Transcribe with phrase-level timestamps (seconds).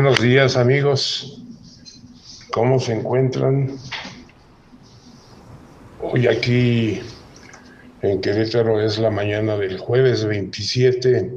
[0.00, 1.42] buenos días amigos.
[2.52, 3.76] ¿Cómo se encuentran?
[6.00, 7.00] Hoy aquí
[8.02, 11.32] en Querétaro es la mañana del jueves 27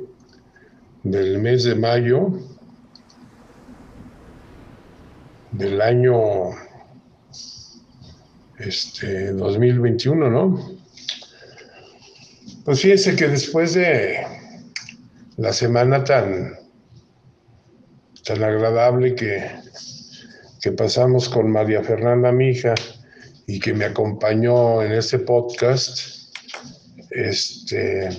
[1.02, 2.34] del mes de mayo
[5.54, 6.22] del año
[8.60, 10.78] este 2021, ¿no?
[12.64, 14.24] Pues fíjense que después de
[15.38, 16.61] la semana tan
[18.34, 19.44] tan agradable que,
[20.62, 22.76] que pasamos con María Fernanda, mi hija,
[23.46, 26.00] y que me acompañó en este podcast,
[27.10, 28.10] este,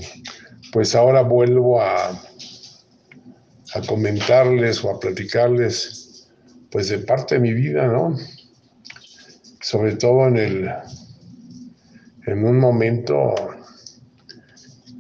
[0.71, 6.29] pues ahora vuelvo a, a comentarles o a platicarles,
[6.71, 8.15] pues de parte de mi vida, ¿no?
[9.63, 10.71] Sobre todo en el,
[12.27, 13.35] en un momento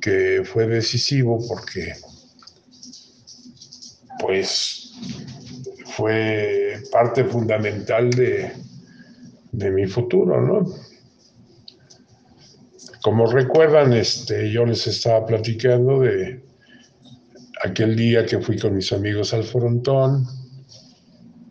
[0.01, 1.93] que fue decisivo porque,
[4.19, 4.82] pues,
[5.97, 8.53] fue parte fundamental de,
[9.53, 10.65] de mi futuro, ¿no?
[13.03, 16.43] Como recuerdan, este, yo les estaba platicando de
[17.65, 20.27] aquel día que fui con mis amigos al frontón,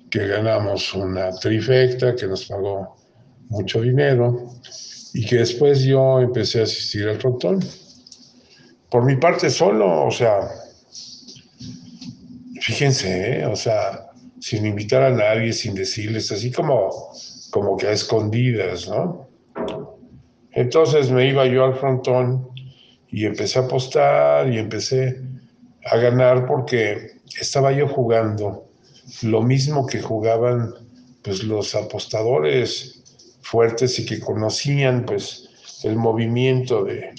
[0.09, 2.97] que ganamos una trifecta que nos pagó
[3.49, 4.49] mucho dinero
[5.13, 7.59] y que después yo empecé a asistir al frontón.
[8.89, 10.49] Por mi parte solo, o sea,
[12.61, 13.45] fíjense, ¿eh?
[13.45, 14.10] o sea,
[14.41, 16.89] sin invitar a nadie, sin decirles, así como,
[17.51, 19.29] como que a escondidas, ¿no?
[20.51, 22.49] Entonces me iba yo al frontón
[23.07, 25.21] y empecé a apostar y empecé
[25.85, 28.67] a ganar porque estaba yo jugando
[29.21, 30.73] lo mismo que jugaban
[31.21, 33.03] pues los apostadores
[33.43, 35.49] fuertes y que conocían pues
[35.83, 37.13] el movimiento de,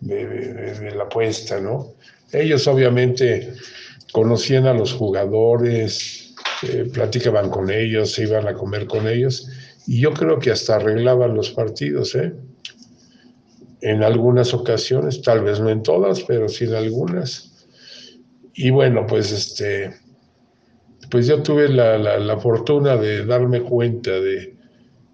[0.00, 1.92] de, de la apuesta, ¿no?
[2.32, 3.52] Ellos obviamente
[4.12, 6.23] conocían a los jugadores,
[6.68, 9.48] eh, platicaban con ellos, se iban a comer con ellos,
[9.86, 12.32] y yo creo que hasta arreglaban los partidos, ¿eh?
[13.80, 17.66] En algunas ocasiones, tal vez no en todas, pero sí en algunas.
[18.54, 19.94] Y bueno, pues este,
[21.10, 24.56] pues yo tuve la, fortuna de darme cuenta de,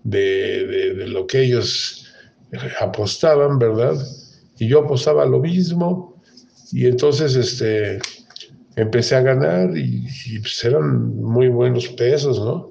[0.04, 2.06] de, de lo que ellos
[2.80, 3.96] apostaban, ¿verdad?
[4.58, 6.10] Y yo apostaba lo mismo,
[6.72, 7.98] y entonces, este,
[8.76, 12.70] empecé a ganar y, pues eran muy buenos pesos, ¿no?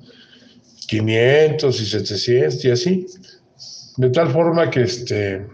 [0.87, 3.05] 500 y 700 y así.
[3.97, 5.45] De tal forma que, este,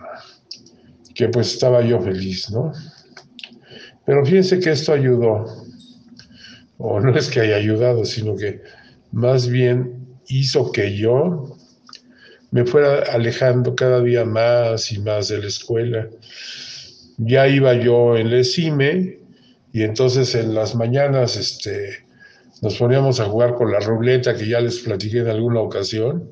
[1.14, 2.72] que pues estaba yo feliz, ¿no?
[4.06, 5.46] Pero fíjense que esto ayudó,
[6.78, 8.62] o no es que haya ayudado, sino que
[9.12, 11.58] más bien hizo que yo
[12.52, 16.08] me fuera alejando cada día más y más de la escuela.
[17.18, 19.20] Ya iba yo en la ECIME,
[19.76, 22.06] y entonces en las mañanas este,
[22.62, 26.32] nos poníamos a jugar con la ruleta que ya les platiqué en alguna ocasión.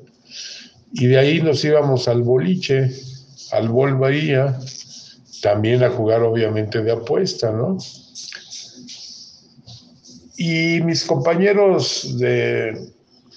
[0.94, 2.90] Y de ahí nos íbamos al boliche,
[3.52, 4.58] al Bol Bahía,
[5.42, 7.76] también a jugar obviamente de apuesta, ¿no?
[10.38, 12.80] Y mis compañeros de,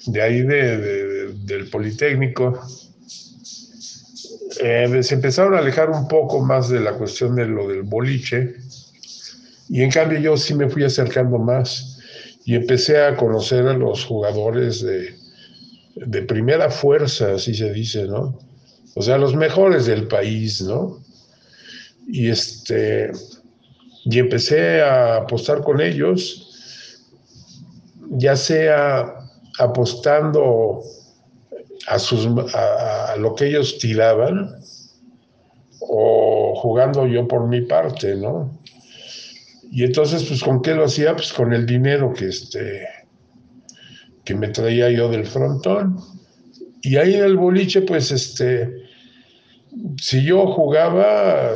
[0.06, 2.62] de ahí del Politécnico
[4.62, 8.56] eh, se empezaron a alejar un poco más de la cuestión de lo del boliche
[9.70, 12.00] y en cambio yo sí me fui acercando más
[12.46, 15.16] y empecé a conocer a los jugadores de,
[15.96, 18.40] de primera fuerza, así se dice, ¿no?
[18.96, 21.00] O sea, los mejores del país, ¿no?
[22.08, 23.12] Y este
[24.06, 27.04] y empecé a apostar con ellos,
[28.12, 29.14] ya sea
[29.60, 30.82] apostando
[31.88, 34.62] a, sus, a, a, lo que ellos tiraban
[35.82, 38.58] o jugando yo por mi parte, ¿no?
[39.72, 41.16] Y entonces, pues, ¿con qué lo hacía?
[41.16, 42.88] Pues con el dinero que, este,
[44.24, 45.98] que me traía yo del frontón.
[46.82, 48.88] Y ahí en el boliche, pues, este,
[50.02, 51.52] si yo jugaba,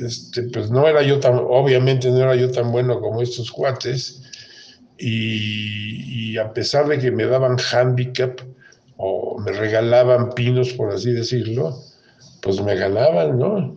[0.00, 4.22] este, pues no era yo tan, obviamente no era yo tan bueno como estos cuates.
[4.98, 8.40] Y, y a pesar de que me daban handicap
[8.96, 11.76] o me regalaban pinos, por así decirlo,
[12.42, 13.76] pues me ganaban, ¿no?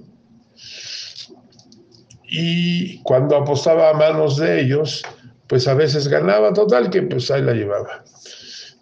[2.34, 5.04] Y cuando apostaba a manos de ellos,
[5.48, 8.06] pues a veces ganaba, total que pues ahí la llevaba.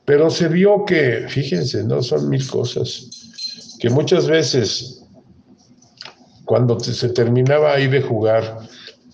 [0.06, 3.10] Pero se vio que, fíjense, no son mil cosas,
[3.80, 5.04] que muchas veces
[6.46, 8.60] cuando se terminaba ahí de jugar,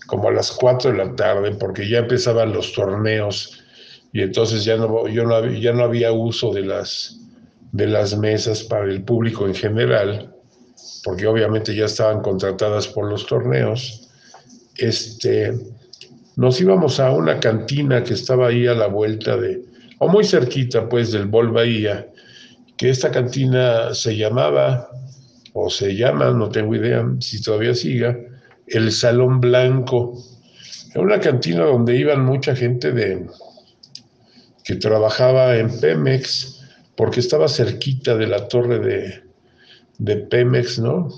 [0.06, 3.64] como a las 4 de la tarde, porque ya empezaban los torneos
[4.12, 7.18] y entonces ya no, yo no, ya no había uso de las,
[7.72, 10.34] de las mesas para el público en general,
[11.04, 14.05] porque obviamente ya estaban contratadas por los torneos
[14.78, 15.52] este,
[16.36, 19.62] nos íbamos a una cantina que estaba ahí a la vuelta de,
[19.98, 22.08] o muy cerquita pues del Bol Bahía,
[22.76, 24.88] que esta cantina se llamaba,
[25.54, 28.18] o se llama, no tengo idea si todavía siga,
[28.66, 30.22] el Salón Blanco.
[30.90, 33.26] Era una cantina donde iban mucha gente de,
[34.64, 36.60] que trabajaba en Pemex,
[36.96, 39.22] porque estaba cerquita de la torre de,
[39.98, 41.08] de Pemex, ¿no?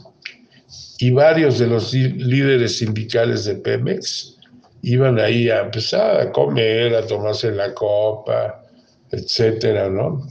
[0.98, 4.36] Y varios de los líderes sindicales de Pemex
[4.82, 8.62] iban ahí a empezar a comer, a tomarse la copa,
[9.10, 10.26] etcétera, ¿no?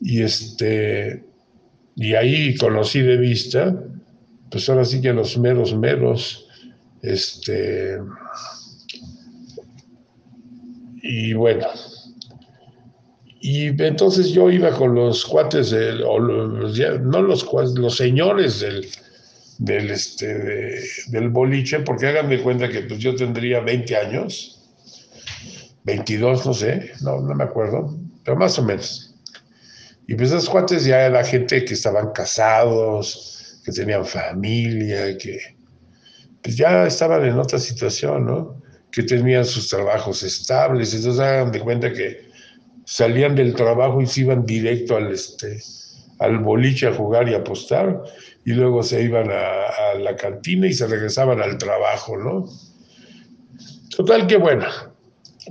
[0.00, 1.24] Y este,
[1.96, 3.76] y ahí conocí de vista,
[4.50, 6.46] pues ahora sí que los meros meros,
[7.02, 7.98] este,
[11.02, 11.66] y bueno,
[13.40, 18.86] y entonces yo iba con los cuates, del, o no los cuates, los señores del,
[19.60, 24.58] del, este, del boliche, porque hagan de cuenta que pues yo tendría 20 años,
[25.84, 29.14] 22, no sé, no, no me acuerdo, pero más o menos.
[30.06, 35.38] Y pues esos cuates ya era gente que estaban casados, que tenían familia, que
[36.42, 38.62] pues ya estaban en otra situación, ¿no?
[38.90, 42.30] Que tenían sus trabajos estables, entonces hagan de cuenta que
[42.86, 45.60] salían del trabajo y se iban directo al, este,
[46.20, 48.02] al boliche a jugar y apostar,
[48.44, 52.48] y luego se iban a, la cantina y se regresaban al trabajo, ¿no?
[53.96, 54.66] Total que bueno,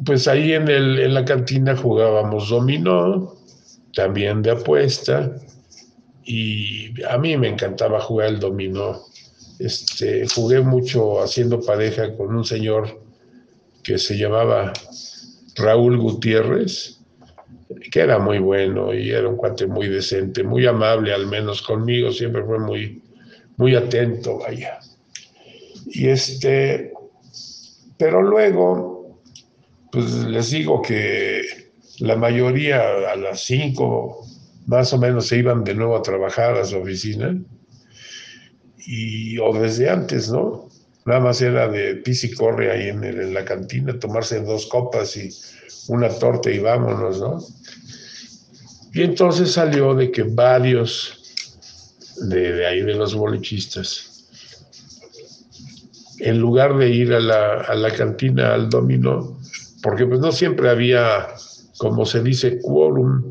[0.06, 3.36] pues ahí en, el, en la cantina jugábamos dominó,
[3.94, 5.31] también de apuesta,
[6.24, 9.01] y a mí me encantaba jugar el dominó.
[9.57, 13.01] Este, jugué mucho haciendo pareja con un señor
[13.83, 14.71] que se llamaba
[15.56, 16.98] Raúl Gutiérrez,
[17.91, 22.11] que era muy bueno y era un cuate muy decente, muy amable al menos conmigo,
[22.11, 23.01] siempre fue muy,
[23.57, 24.79] muy atento, vaya.
[25.85, 26.93] Y este,
[27.97, 29.19] pero luego,
[29.91, 31.41] pues les digo que
[31.99, 34.25] la mayoría a las cinco
[34.67, 37.35] más o menos se iban de nuevo a trabajar a su oficina,
[38.85, 40.69] y, o desde antes, ¿no?
[41.05, 45.17] Nada más era de pis y corre ahí en, en la cantina, tomarse dos copas
[45.17, 45.29] y
[45.89, 47.39] una torta y vámonos, ¿no?
[48.94, 51.15] Y entonces salió de que varios
[52.21, 54.27] de, ahí de los bolichistas,
[56.19, 59.39] en lugar de ir a la, cantina al dominó,
[59.81, 61.27] porque pues no siempre había,
[61.77, 63.27] como se dice, quórum,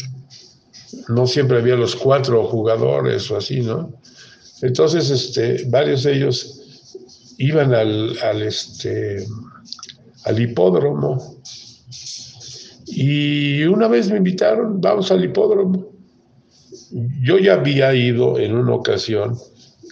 [1.09, 3.93] no siempre había los cuatro jugadores o así, ¿no?
[4.63, 9.25] Entonces, este, varios de ellos iban al, al, este,
[10.25, 11.39] al hipódromo
[13.01, 15.93] y una vez me invitaron, vamos al hipódromo.
[17.23, 19.39] Yo ya había ido en una ocasión,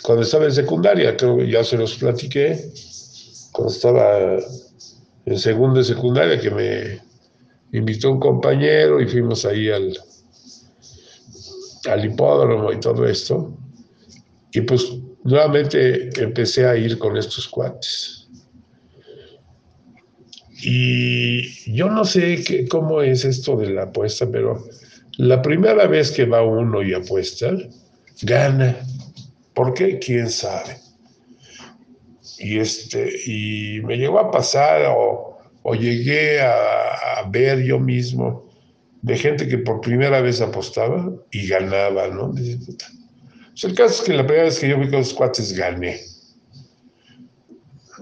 [0.02, 2.58] cuando estaba en secundaria, creo que ya se los platiqué,
[3.52, 4.38] cuando estaba
[5.24, 7.00] en segundo de secundaria, que me
[7.78, 9.96] invitó un compañero y fuimos ahí al,
[11.88, 13.56] al hipódromo y todo esto.
[14.50, 14.84] Y pues
[15.22, 18.25] nuevamente empecé a ir con estos cuates.
[20.68, 24.64] Y yo no sé qué, cómo es esto de la apuesta, pero
[25.16, 27.52] la primera vez que va uno y apuesta,
[28.22, 28.76] gana.
[29.54, 30.00] ¿Por qué?
[30.00, 30.76] ¿Quién sabe?
[32.40, 35.38] Y, este, y me llegó a pasar o,
[35.72, 38.50] llegué a, a, ver yo mismo
[39.02, 42.32] de gente que por primera vez apostaba y ganaba, ¿no?
[42.32, 46.00] Pues el caso es que la primera vez que yo vi con los cuates gané.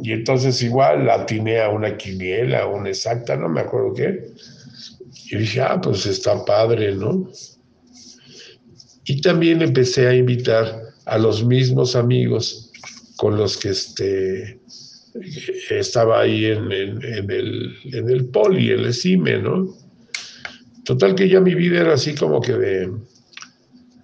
[0.03, 4.25] Y entonces igual atiné a una quiniela, una exacta, no me acuerdo qué.
[5.31, 7.31] Y dije, ah, pues está padre, ¿no?
[9.05, 12.73] Y también empecé a invitar a los mismos amigos
[13.17, 14.59] con los que este,
[15.71, 19.75] estaba ahí en, el, en el poli, en el CIME, ¿no?
[20.85, 22.93] Total que ya mi vida era así como que de,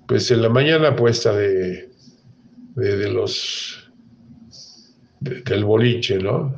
[0.07, 1.91] pues en la mañana puesta de,
[2.75, 3.80] de los
[5.21, 6.55] del boliche, ¿no?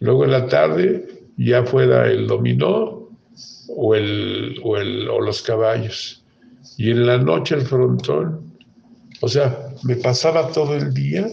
[0.00, 3.08] Luego en la tarde ya fuera el dominó
[3.68, 6.24] o, el, o, los caballos.
[6.76, 8.52] Y en la noche el frontón.
[9.20, 11.28] O sea, me pasaba todo el día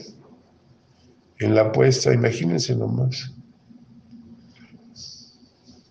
[1.39, 3.33] en la apuesta, imagínense nomás.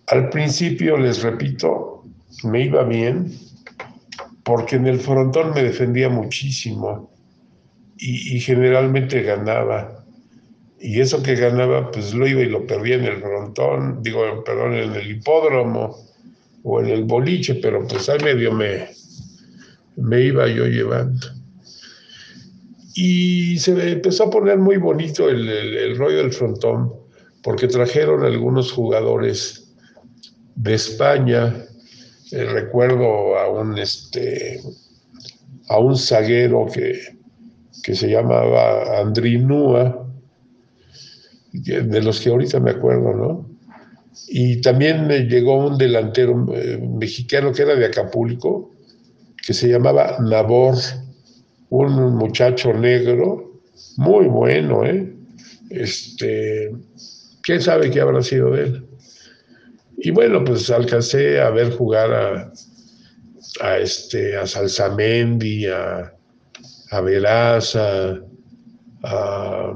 [0.07, 2.03] Al principio, les repito,
[2.43, 3.37] me iba bien,
[4.43, 7.11] porque en el frontón me defendía muchísimo
[7.97, 9.98] y generalmente ganaba
[10.81, 14.75] y eso que ganaba, pues lo iba y lo perdía en el frontón, digo, perdón,
[14.75, 15.97] en el hipódromo
[16.63, 18.87] o en el boliche, pero pues al medio me,
[19.97, 21.27] me iba yo llevando.
[22.95, 26.93] Y se empezó a poner muy bonito el, el, rollo del frontón,
[27.43, 29.73] porque trajeron algunos jugadores
[30.55, 31.55] de España.
[32.31, 34.61] Eh, recuerdo a un, este,
[35.67, 36.99] a un zaguero que,
[37.83, 40.08] que se llamaba Andrinúa,
[41.51, 43.49] de los que ahorita me acuerdo, ¿no?
[44.27, 48.71] Y también llegó un delantero eh, mexicano que era de Acapulco,
[49.45, 50.75] que se llamaba Nabor,
[51.69, 53.61] un muchacho negro,
[53.97, 55.13] muy bueno, ¿eh?
[55.69, 56.71] Este,
[57.41, 58.85] quién sabe qué habrá sido de él.
[59.97, 62.53] Y bueno, pues alcancé a ver jugar a,
[63.61, 66.13] a, este, a Salsamendi, a,
[66.91, 68.19] a Veraza,
[69.03, 69.73] a,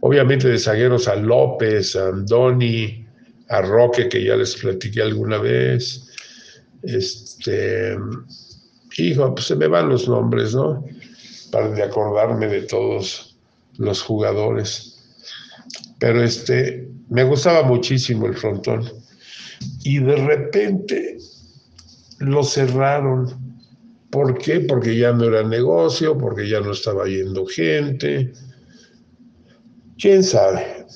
[0.00, 3.06] obviamente de zagueros a López, a Andoni,
[3.48, 6.04] a Roque, que ya les platiqué alguna vez.
[6.82, 7.96] Este,
[8.96, 10.84] hijo, pues se me van los nombres, ¿no?
[11.50, 13.36] Para de acordarme de todos
[13.78, 14.98] los jugadores.
[15.98, 18.84] Pero este, me gustaba muchísimo el frontón.
[19.82, 21.18] Y de repente
[22.18, 23.58] lo cerraron.
[24.10, 24.60] ¿Por qué?
[24.60, 28.32] Porque ya no era negocio, porque ya no estaba yendo gente.
[29.98, 30.86] ¿Quién sabe?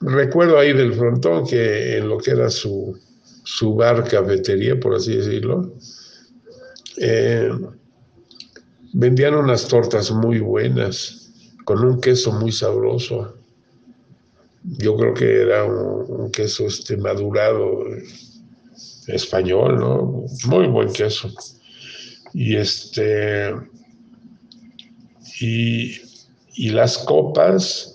[0.00, 2.98] Recuerdo ahí del frontón que en lo que era su,
[3.42, 5.72] su bar cafetería, por así decirlo,
[6.98, 7.50] eh,
[8.92, 11.32] vendían unas tortas muy buenas,
[11.64, 13.34] con un queso muy sabroso.
[14.62, 17.84] Yo creo que era un, queso este, madurado
[19.06, 20.24] español, ¿no?
[20.46, 21.30] Muy buen queso.
[22.34, 23.54] Y este.
[25.40, 25.96] Y,
[26.56, 27.93] y las copas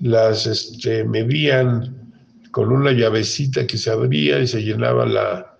[0.00, 2.12] las este, medían
[2.50, 5.56] con una llavecita que se abría y se llenaba la,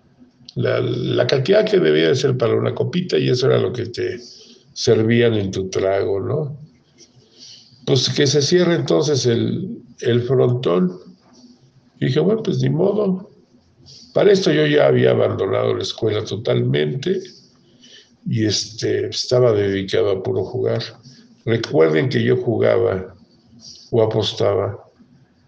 [0.55, 4.19] la, cantidad que debía de ser para una copita y eso era lo que te
[4.73, 6.57] servían en tu trago, ¿no?
[7.85, 10.97] Pues que se cierre entonces el, el frontón.
[11.99, 13.29] Y dije, bueno, pues ni modo.
[14.13, 17.21] Para esto yo ya había abandonado la escuela totalmente
[18.27, 20.81] y este, estaba dedicado a puro jugar.
[21.45, 23.15] Recuerden que yo jugaba
[23.91, 24.83] o apostaba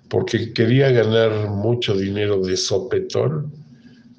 [0.09, 3.51] porque quería ganar mucho dinero de sopetón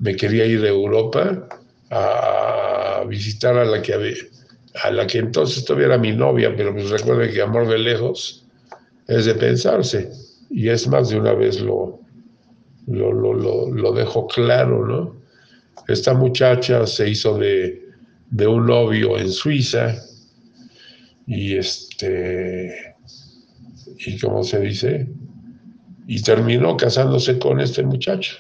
[0.00, 1.49] me quería ir de Europa
[1.90, 3.95] a visitar a la que
[4.83, 8.45] a la que entonces todavía era mi novia, pero pues recuerde que amor de lejos
[9.07, 10.11] es de pensarse.
[10.50, 12.00] Y es más de una vez lo,
[12.87, 15.16] lo, lo, lo, dejo claro, ¿no?
[15.88, 17.83] Esta muchacha se hizo de,
[18.31, 19.95] de un novio en Suiza
[21.26, 22.93] y este,
[23.98, 25.08] y como se dice,
[26.06, 28.36] y terminó casándose con este muchacho.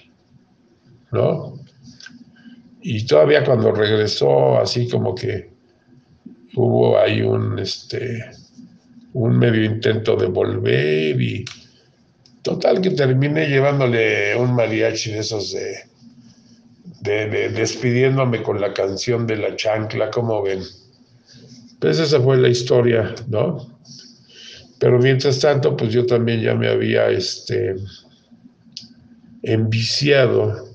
[1.14, 1.54] ¿no?
[2.82, 5.50] Y todavía cuando regresó, así como que
[6.54, 8.30] hubo ahí un, este,
[9.14, 11.44] un medio intento de volver y
[12.42, 15.76] total que terminé llevándole un mariachi de esos de,
[17.00, 20.60] de, despidiéndome con la canción de la chancla, como ven.
[21.80, 23.73] Pues esa fue la historia, ¿no?
[24.84, 27.74] Pero mientras tanto, pues yo también ya me había este,
[29.42, 30.68] enviciado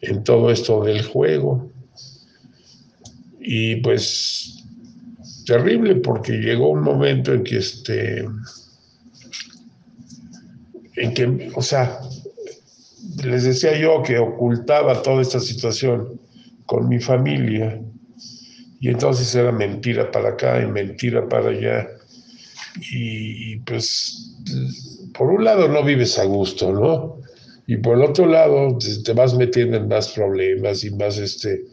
[0.00, 1.68] en todo esto del juego.
[3.40, 4.64] Y pues
[5.44, 8.24] terrible porque llegó un momento en que este
[10.94, 11.98] en que, o sea,
[13.24, 16.20] les decía yo que ocultaba toda esta situación
[16.64, 17.82] con mi familia
[18.78, 21.88] y entonces era mentira para acá y mentira para allá
[22.90, 24.34] y pues
[25.14, 27.20] por un lado no vives a gusto, ¿no?
[27.66, 31.64] Y por el otro lado, te vas metiendo en más problemas y más este,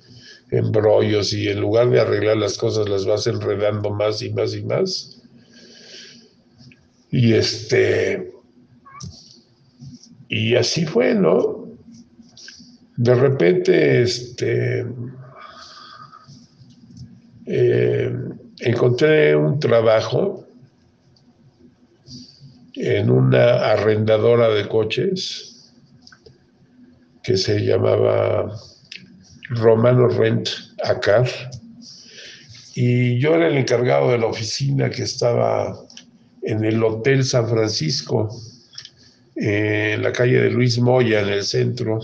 [0.50, 4.64] embrollos y en lugar de arreglar las cosas las vas enredando más y más y
[4.64, 5.22] más.
[7.12, 8.34] Y este,
[10.30, 11.68] y así fue, ¿no?
[12.98, 14.86] De repente, este,
[17.46, 18.16] eh,
[18.62, 20.43] encontré un trabajo
[22.75, 25.72] en una arrendadora de coches
[27.24, 28.51] que se llamaba
[29.50, 30.50] Romano Rent
[30.84, 31.27] Acar.
[32.75, 35.80] Y yo era el encargado de la oficina que estaba
[36.42, 38.30] en el Hotel San Francisco,
[39.36, 42.00] en la calle de Luis Moya, en el centro.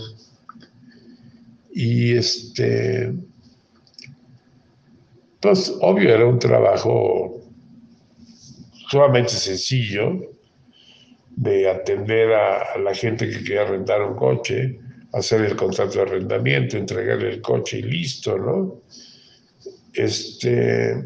[1.72, 3.12] Y este,
[5.40, 7.42] pues obvio era un trabajo
[8.88, 10.39] sumamente sencillo
[11.36, 14.78] de atender a, la gente que quería rentar un coche,
[15.12, 18.82] hacer el contrato de arrendamiento, entregar el coche y listo, ¿no?
[19.94, 21.04] Este,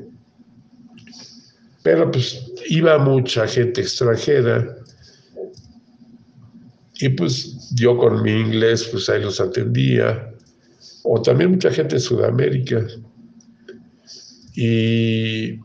[1.83, 4.67] pero pues iba mucha gente extranjera
[7.01, 10.33] y pues yo con mi inglés, pues ahí los atendía,
[11.03, 12.87] o también mucha gente de Sudamérica.
[14.55, 15.59] Y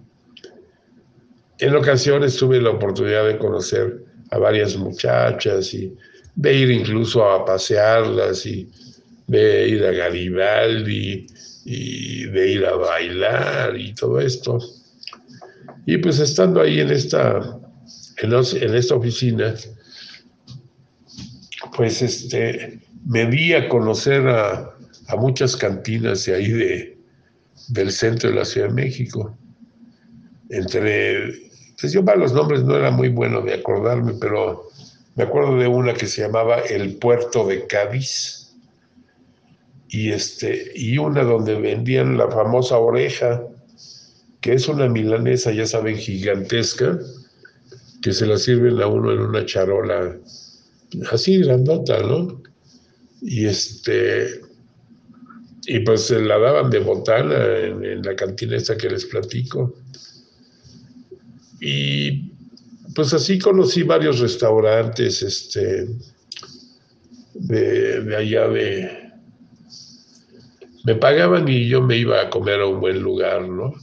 [1.59, 5.95] en ocasiones tuve la oportunidad de conocer a varias muchachas y
[6.35, 8.69] de ir incluso a pasearlas y
[9.27, 11.27] de ir a Garibaldi
[11.65, 14.59] y de ir a bailar y todo esto.
[15.85, 17.59] Y pues estando ahí en esta,
[18.17, 19.53] en, esta oficina,
[21.75, 24.75] pues este, me di a conocer a,
[25.07, 26.97] a muchas cantinas de ahí de,
[27.69, 29.37] del centro de la Ciudad de México.
[30.49, 31.48] Entre
[31.79, 34.69] pues yo para los nombres no era muy bueno de acordarme, pero
[35.15, 38.53] me acuerdo de una que se llamaba El Puerto de Cádiz
[39.87, 43.43] y, este, y una donde vendían la famosa oreja,
[44.41, 46.99] que es una milanesa, ya saben, gigantesca,
[48.01, 50.15] que se la sirven a uno en una charola
[51.11, 52.41] así grandota, ¿no?
[53.21, 54.41] Y este,
[55.65, 59.75] y pues se la daban de botana en, en la cantina esta que les platico.
[61.59, 62.31] Y
[62.95, 65.87] pues así conocí varios restaurantes este,
[67.33, 69.09] de, allá de...
[70.85, 73.73] Me pagaban y yo me iba a comer a un buen lugar, ¿no?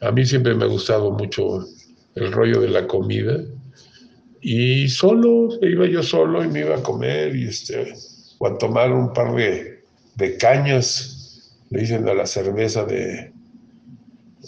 [0.00, 1.66] A mí siempre me ha gustado mucho
[2.14, 3.44] el rollo de la comida.
[4.40, 7.94] Y solo, iba yo solo y me iba a comer y este,
[8.38, 13.32] o a tomar un par de, de cañas, le dicen a la cerveza de,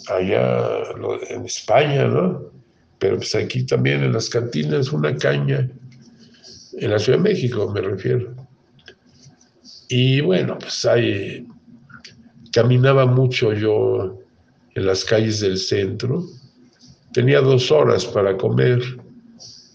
[0.07, 0.83] allá
[1.29, 2.51] en España, ¿no?
[2.99, 5.69] Pero pues aquí también en las cantinas una caña,
[6.73, 8.35] en la Ciudad de México me refiero.
[9.89, 11.45] Y bueno, pues ahí
[12.51, 14.19] caminaba mucho yo
[14.75, 16.23] en las calles del centro.
[17.13, 18.81] Tenía dos horas para comer.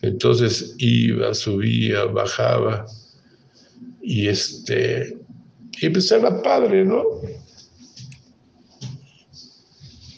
[0.03, 2.87] Entonces iba, subía, bajaba.
[4.01, 5.19] Y este,
[5.81, 7.03] y pues era padre, ¿no?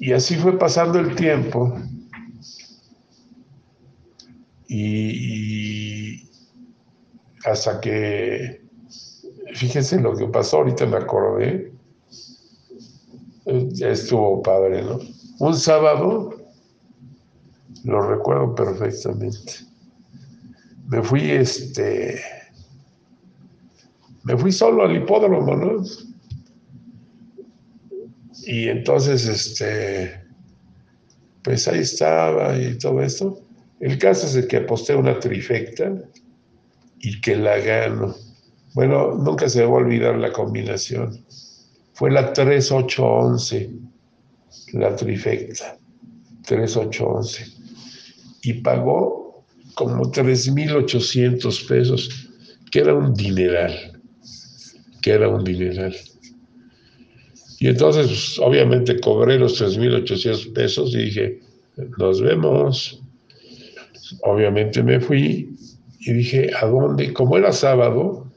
[0.00, 1.76] Y así fue pasando el tiempo.
[4.68, 6.28] Y,
[7.44, 8.62] hasta que,
[9.54, 11.72] fíjense lo que pasó, ahorita me acordé,
[13.46, 14.98] ya estuvo padre, ¿no?
[15.38, 16.36] Un sábado,
[17.84, 19.52] lo recuerdo perfectamente,
[20.88, 22.20] me fui, este,
[24.24, 25.82] me fui solo al hipódromo, ¿no?
[28.48, 30.22] Y entonces, este,
[31.42, 33.42] pues ahí estaba y todo esto.
[33.78, 35.92] El caso es el que aposté una trifecta
[36.98, 38.16] y que la gano.
[38.72, 41.22] Bueno, nunca se me va a olvidar la combinación.
[41.92, 43.70] Fue la 3811,
[44.72, 45.76] la trifecta,
[46.46, 47.44] 3811.
[48.44, 52.30] Y pagó como 3.800 pesos,
[52.70, 54.00] que era un dineral,
[55.02, 55.94] que era un dineral.
[57.60, 61.40] Y entonces, pues, obviamente, cobré los 3.800 pesos y dije,
[61.98, 63.02] nos vemos.
[64.22, 65.50] Obviamente me fui
[66.00, 67.12] y dije, ¿a dónde?
[67.12, 68.30] Como era sábado,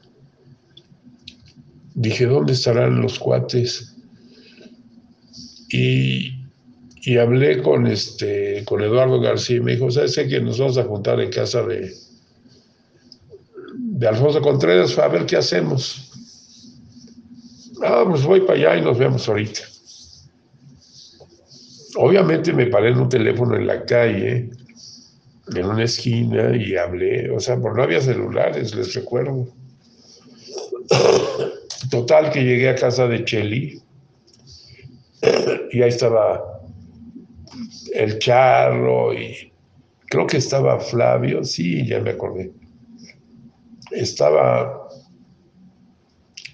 [1.94, 3.96] dije, ¿dónde estarán los cuates?
[5.70, 6.34] Y,
[7.02, 10.28] y hablé con, este, con Eduardo García y me dijo, ¿sabes qué?
[10.28, 11.92] Que nos vamos a juntar en casa de,
[13.74, 16.11] de Alfonso Contreras a ver qué hacemos.
[17.82, 19.60] Ah, pues voy para allá y nos vemos ahorita.
[21.96, 24.50] Obviamente me paré en un teléfono en la calle,
[25.54, 27.30] en una esquina, y hablé.
[27.30, 29.48] O sea, porque no había celulares, les recuerdo.
[31.90, 33.82] Total, que llegué a casa de Cheli
[35.72, 36.60] y ahí estaba
[37.94, 39.52] el charro y
[40.08, 42.52] creo que estaba Flavio, sí, ya me acordé.
[43.90, 44.81] Estaba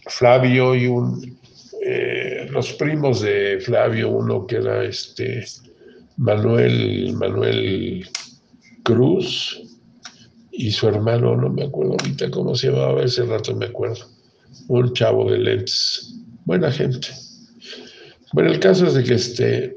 [0.08, 1.38] Flavio y un,
[1.84, 5.44] eh, los primos de Flavio, uno que era este
[6.16, 8.08] Manuel, Manuel
[8.82, 9.62] Cruz
[10.50, 14.06] y su hermano, no me acuerdo ahorita cómo se llamaba, ese rato me acuerdo,
[14.66, 17.08] un chavo de lentes, buena gente.
[18.32, 19.76] Bueno, el caso es de que este,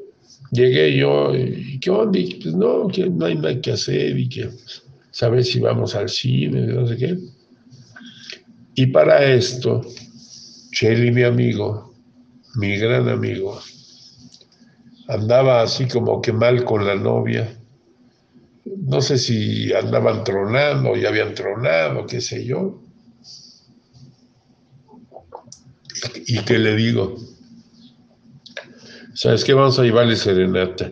[0.52, 2.20] llegué yo y ¿qué onda?
[2.42, 4.50] pues no, que no hay nada que hacer y que
[5.12, 7.18] saber si vamos al cine, no sé qué.
[8.76, 9.82] Y para esto,
[10.72, 11.94] Shelly, mi amigo,
[12.56, 13.60] mi gran amigo,
[15.08, 17.58] andaba así como que mal con la novia.
[18.66, 22.82] No sé si andaban tronando, ya habían tronado, qué sé yo.
[26.28, 27.16] ¿Y qué le digo?
[29.14, 29.54] ¿Sabes qué?
[29.54, 30.92] Vamos a llevarle serenata.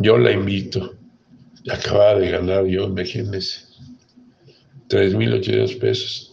[0.00, 0.96] Yo la invito.
[1.70, 3.60] Acababa de ganar yo, imagínense.
[4.88, 6.31] 3.800 pesos.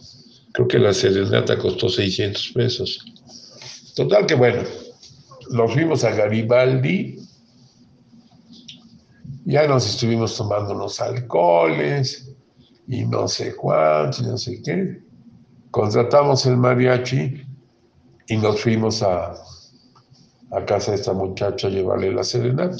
[0.52, 3.04] Creo que la serenata costó 600 pesos.
[3.94, 4.62] Total que bueno,
[5.50, 7.18] nos fuimos a Garibaldi,
[9.44, 12.32] ya nos estuvimos tomando los alcoholes
[12.86, 15.02] y no sé cuántos, no sé qué.
[15.70, 17.42] Contratamos el mariachi
[18.28, 19.34] y nos fuimos a,
[20.52, 22.76] a casa de esta muchacha a llevarle la serenata.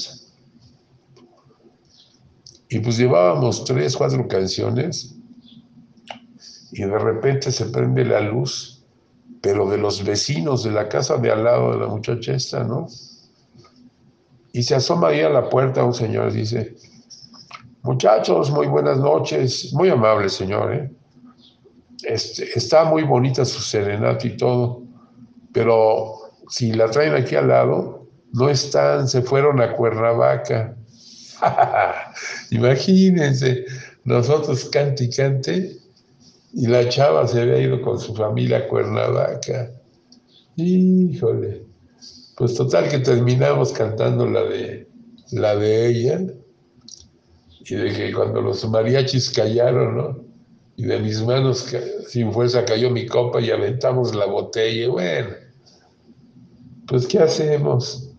[2.69, 5.15] Y pues llevábamos tres, cuatro canciones
[6.71, 8.85] y de repente se prende la luz,
[9.41, 12.87] pero de los vecinos de la casa de al lado de la muchacha esta, ¿no?
[14.53, 16.75] Y se asoma ahí a la puerta un señor y dice,
[17.83, 20.91] muchachos, muy buenas noches, muy amable señor, ¿eh?
[22.03, 24.81] Este, está muy bonita su serenata y todo,
[25.53, 26.15] pero
[26.49, 30.75] si la traen aquí al lado, no están, se fueron a Cuernavaca.
[32.51, 33.65] Imagínense,
[34.03, 35.77] nosotros cante y cante,
[36.53, 39.71] y la chava se había ido con su familia a Cuernavaca.
[40.55, 41.65] Híjole.
[42.35, 44.87] Pues total que terminamos cantando la de,
[45.31, 46.21] la de ella
[47.59, 50.25] y de que cuando los mariachis callaron, ¿no?
[50.75, 51.67] Y de mis manos
[52.07, 54.89] sin fuerza cayó mi copa y aventamos la botella.
[54.89, 55.29] Bueno,
[56.87, 58.09] pues ¿qué hacemos?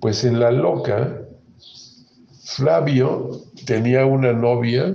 [0.00, 1.26] Pues en la loca,
[2.44, 4.94] Flavio tenía una novia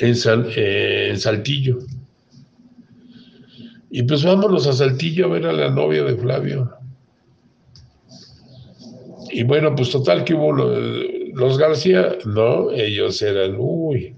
[0.00, 0.14] en,
[0.56, 1.78] eh, en Saltillo.
[3.90, 6.70] Y pues vámonos a Saltillo a ver a la novia de Flavio.
[9.32, 14.14] Y bueno, pues total que hubo los, García, no, ellos eran, uy,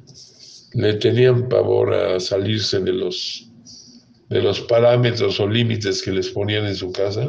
[0.75, 3.51] le tenían pavor a salirse de los,
[4.29, 7.29] de los parámetros o límites que les ponían en su casa.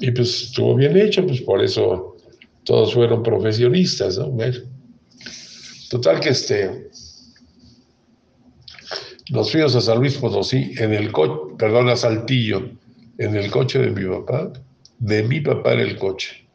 [0.00, 2.16] Y pues estuvo bien hecho, pues por eso
[2.64, 4.34] todos fueron profesionistas, ¿no?
[5.88, 6.90] Total que este,
[9.30, 12.70] nos fuimos a San Luis Potosí en el coche, perdón, a Saltillo,
[13.18, 14.52] en el coche de mi papá,
[14.98, 16.46] de mi papá en el coche,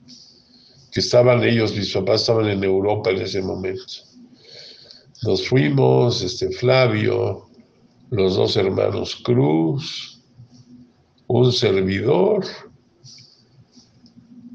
[0.92, 3.94] que estaban ellos, mis papás estaban en Europa en ese momento.
[5.24, 7.50] Nos fuimos, este Flavio,
[8.12, 10.22] los dos hermanos Cruz,
[11.28, 12.46] un servidor,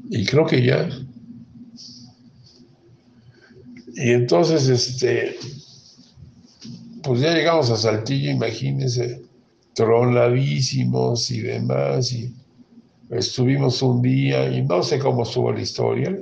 [0.09, 0.89] y creo que ya.
[3.95, 5.37] Y entonces, este,
[7.01, 9.21] pues ya llegamos a Saltillo, imagínense,
[9.73, 12.33] tronadísimos y demás, y
[13.09, 16.19] estuvimos un día, y no sé cómo estuvo la historia,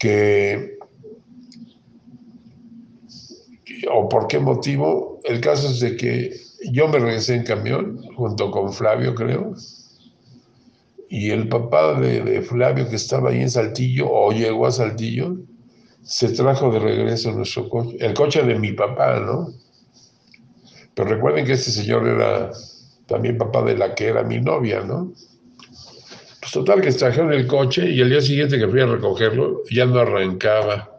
[0.00, 0.78] que,
[3.92, 6.34] o por qué motivo, el caso es de que
[6.70, 9.54] yo me regresé en camión, junto con Flavio, creo,
[11.10, 15.36] y el papá de, de Flavio, que estaba ahí en Saltillo, o llegó a Saltillo,
[16.04, 19.48] se trajo de regreso nuestro coche, el coche de mi papá, ¿no?
[20.94, 22.50] Pero recuerden que este señor era
[23.06, 25.12] también papá de la que era mi novia, ¿no?
[26.40, 29.86] Pues total que trajeron el coche y el día siguiente que fui a recogerlo ya
[29.86, 30.90] no arrancaba.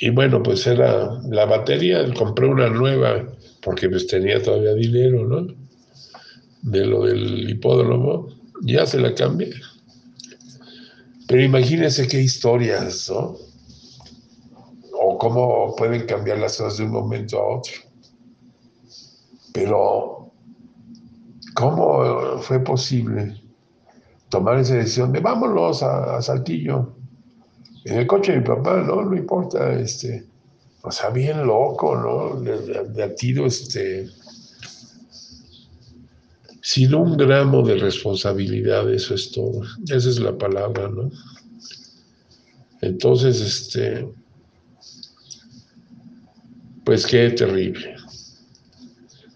[0.00, 3.26] Y bueno, pues era la batería, compré una nueva
[3.62, 5.46] porque pues tenía todavía dinero, ¿no?
[6.62, 8.28] De lo del hipódromo,
[8.62, 9.52] ya se la cambié.
[11.28, 13.36] Pero imagínense qué historias, ¿no?
[14.94, 17.74] O cómo pueden cambiar las cosas de un momento a otro.
[19.52, 20.32] Pero,
[21.54, 23.42] ¿cómo fue posible
[24.30, 26.94] tomar esa decisión de vámonos a, Saltillo?
[27.84, 29.02] En el coche de mi papá, ¿no?
[29.02, 30.26] No importa, este,
[30.80, 32.40] o sea, bien loco, ¿no?
[32.40, 34.08] De, tiro, este,
[36.68, 39.62] sin un gramo de responsabilidad, eso es todo.
[39.84, 41.10] Esa es la palabra, ¿no?
[42.82, 44.06] Entonces, este,
[46.84, 47.96] pues qué terrible.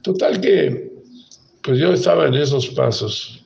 [0.03, 0.93] Total que,
[1.63, 3.43] pues yo estaba en esos pasos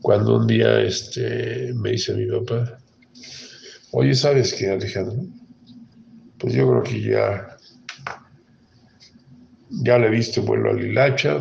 [0.00, 2.78] cuando un día este, me dice mi papá,
[3.90, 5.26] oye, ¿sabes qué, Alejandro?
[6.38, 7.56] Pues yo creo que ya,
[9.82, 11.40] ya le viste vuelo al hilacha,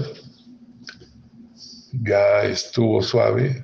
[2.01, 3.63] ya estuvo suave,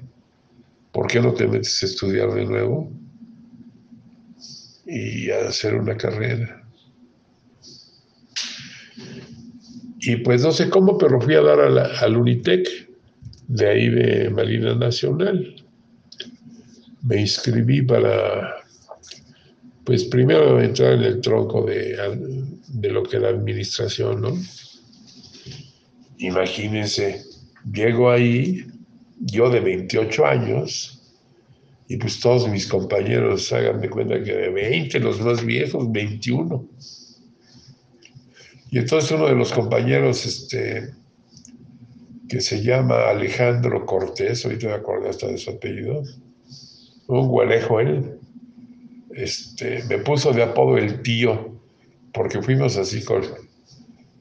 [0.91, 2.91] ¿por qué no te metes a estudiar de nuevo
[4.85, 6.63] y a hacer una carrera?
[10.01, 12.67] Y pues no sé cómo, pero fui a dar al Unitec,
[13.47, 15.65] de ahí de Marina Nacional.
[17.01, 18.63] Me inscribí para,
[19.83, 21.97] pues primero entrar en el tronco de,
[22.67, 24.37] de lo que era administración, ¿no?
[26.19, 27.28] Imagínense,
[27.71, 28.65] Llego ahí,
[29.19, 30.95] yo de 28 años,
[31.91, 36.63] Y pues todos mis compañeros hagan de cuenta que de 20, los más viejos, 21.
[38.69, 40.93] Y entonces uno de los compañeros, este,
[42.29, 46.03] que se llama Alejandro Cortés, ahorita me acordé hasta de su apellido,
[47.07, 48.19] un gualejo él,
[49.15, 51.59] este, me puso de apodo el tío,
[52.13, 53.23] porque fuimos así con,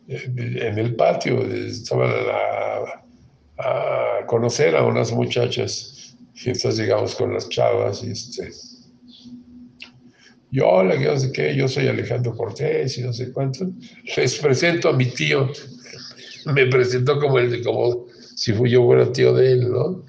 [0.09, 2.68] en el patio, estaban a,
[3.59, 8.51] a conocer a unas muchachas, y entonces llegamos con las chavas, y este,
[10.51, 13.71] yo, hola, yo sé qué, yo soy Alejandro Cortés y no sé cuánto.
[14.17, 15.51] Les presento a mi tío.
[16.47, 20.07] Me presentó como, el, como si fui yo fuera tío de él, ¿no?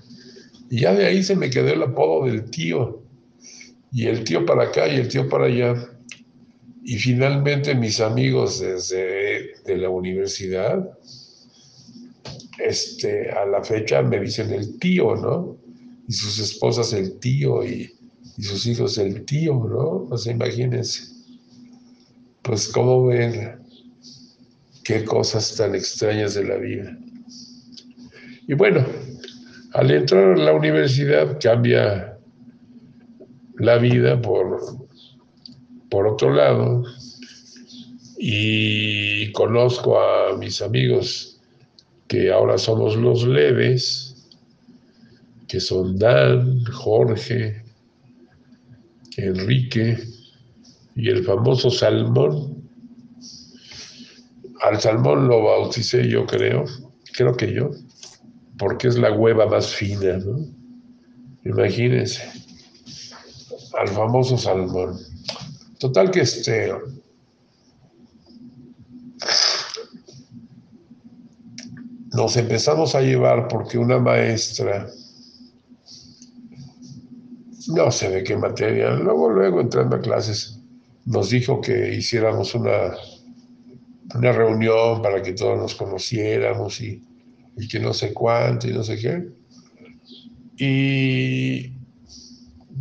[0.70, 3.04] Y ya de ahí se me quedó el apodo del tío.
[3.92, 5.76] Y el tío para acá y el tío para allá.
[6.86, 10.90] Y finalmente mis amigos desde de la universidad,
[12.70, 15.58] este, a la fecha me dicen el tío, ¿no?
[16.08, 17.92] Y sus esposas el tío y
[18.40, 20.06] sus hijos el tío, ¿no?
[20.08, 21.04] Pues imagínense.
[22.42, 23.60] Pues cómo ven
[24.84, 26.98] qué cosas tan extrañas de la vida.
[28.48, 28.86] Y bueno,
[29.74, 32.18] al entrar a la universidad cambia
[33.58, 34.60] la vida por,
[35.90, 36.84] por otro lado
[38.18, 41.39] y conozco a mis amigos
[42.10, 44.28] que ahora somos los leves,
[45.48, 47.64] que son Dan, Jorge,
[49.16, 49.98] Enrique
[50.96, 52.68] y el famoso salmón.
[54.62, 56.66] Al salmón lo bauticé yo creo,
[57.14, 57.70] creo que yo,
[58.58, 60.46] porque es la hueva más fina, ¿no?
[61.46, 62.24] Imagínense,
[63.80, 64.98] al famoso salmón.
[65.80, 66.74] Total que este...
[72.20, 74.90] Nos empezamos a llevar porque una maestra
[77.68, 78.90] no sé de qué materia.
[78.90, 80.60] Luego, luego entrando a clases,
[81.06, 82.94] nos dijo que hiciéramos una,
[84.16, 87.02] una reunión para que todos nos conociéramos y,
[87.56, 89.30] y que no sé cuánto y no sé qué.
[90.58, 91.72] Y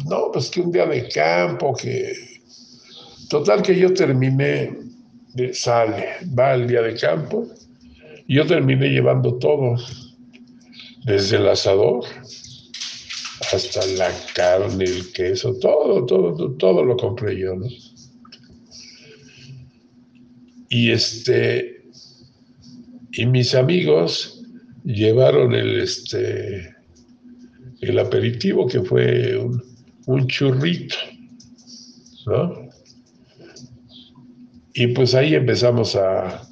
[0.05, 2.13] no, pues que un día de campo, que
[3.31, 4.77] total que yo terminé,
[5.35, 7.47] de, sale, va el día de campo,
[8.29, 9.77] yo terminé llevando todo,
[11.05, 12.05] desde el asador
[13.53, 17.67] hasta la carne, el queso, todo, todo, todo lo compré yo, ¿no?
[20.69, 21.83] Y este,
[23.13, 24.43] y mis amigos
[24.85, 26.75] llevaron el, este,
[27.81, 29.63] el aperitivo que fue un,
[30.05, 30.97] un churrito,
[32.27, 32.69] ¿no?
[34.75, 36.48] Y pues ahí empezamos a,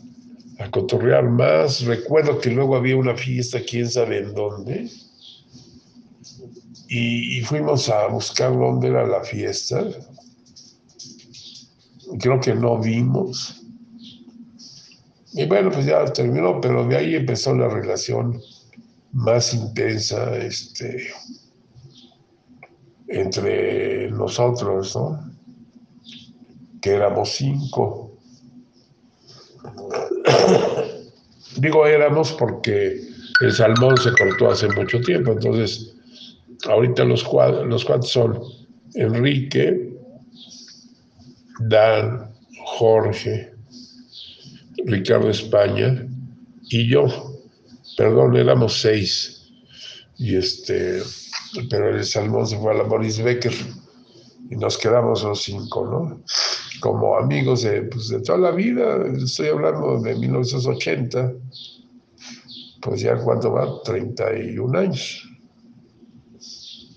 [0.59, 1.85] a cotorrear más.
[1.85, 4.91] Recuerdo que luego había una fiesta, quién sabe en dónde,
[6.89, 9.85] y, fuimos a buscar dónde era la fiesta.
[12.21, 13.63] Creo que no vimos.
[15.33, 18.41] Y bueno, pues ya terminó, pero de ahí empezó la relación
[19.13, 21.09] más intensa este,
[23.09, 25.33] entre nosotros, ¿no?
[26.81, 28.06] Que éramos cinco.
[31.59, 33.01] Digo éramos porque
[33.41, 35.95] el salmón se cortó hace mucho tiempo, entonces
[36.69, 38.41] ahorita los cuatro, los cuatro son
[38.95, 39.95] Enrique,
[41.61, 43.55] Dan, Jorge,
[44.85, 46.07] Ricardo España
[46.69, 47.07] y yo.
[47.97, 49.51] Perdón, éramos seis.
[50.19, 51.03] Y este,
[51.71, 53.53] pero el salmón se fue a la Boris Becker
[54.51, 56.23] y nos quedamos los cinco, ¿no?
[56.81, 61.33] Como amigos de, pues, de toda la vida, estoy hablando de 1980,
[62.83, 65.29] pues ya cuánto va, 31 años.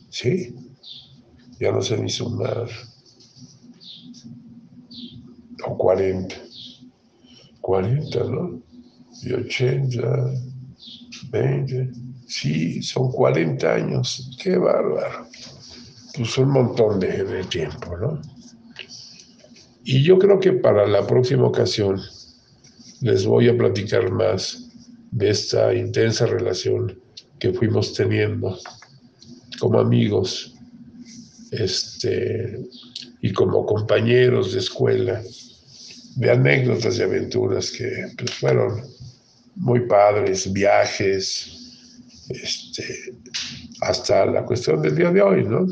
[0.10, 0.56] Sí,
[1.60, 2.68] ya no sé ni sumar.
[5.66, 6.36] O 40.
[7.62, 8.62] 40, ¿no?
[9.24, 10.34] Y 80,
[11.32, 11.92] 20.
[12.28, 14.38] Sí, son 40 años.
[14.42, 15.28] Qué bárbaro.
[16.16, 18.22] Pues un montón de, de tiempo, ¿no?
[19.84, 22.00] Y yo creo que para la próxima ocasión
[23.02, 24.70] les voy a platicar más
[25.12, 27.00] de esta intensa relación
[27.40, 28.58] que fuimos teniendo
[29.60, 30.56] como amigos
[31.52, 32.60] este,
[33.22, 35.22] y como compañeros de escuela,
[36.16, 38.82] de anécdotas y aventuras que pues, fueron
[39.56, 41.56] muy padres, viajes,
[42.30, 43.16] este,
[43.82, 45.66] hasta la cuestión del día de hoy, ¿no?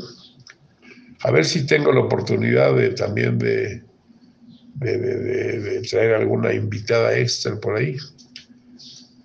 [1.22, 3.87] A ver si tengo la oportunidad de también de,
[4.80, 7.96] de, de, traer alguna invitada extra por ahí.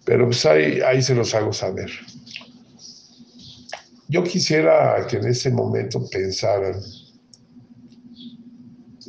[0.06, 1.90] Pero pues ahí, ahí se los hago saber.
[4.10, 6.76] yo quisiera que en ese momento pensaran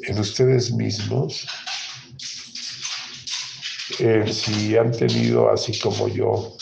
[0.07, 1.47] en ustedes mismos,
[4.27, 6.57] si han tenido, así como yo,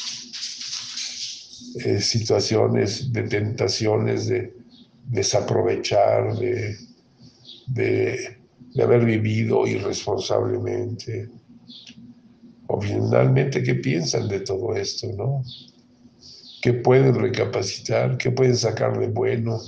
[1.84, 4.54] eh, situaciones de tentaciones de
[5.06, 6.76] desaprovechar, de,
[7.68, 8.41] de,
[8.74, 11.28] de haber vivido irresponsablemente.
[12.68, 15.42] O finalmente, ¿qué piensan de todo esto, no?
[16.62, 18.16] ¿Qué pueden recapacitar?
[18.16, 19.60] ¿Qué pueden sacar de bueno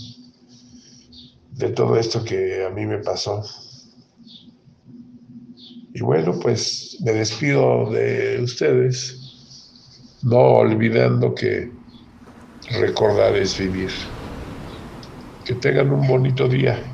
[1.51, 3.43] de todo esto que a mí me pasó?
[5.93, 11.73] Y bueno, pues me despido de ustedes, no olvidando que
[12.71, 13.93] recordar es vivir.
[15.45, 16.94] Que tengan un bonito día.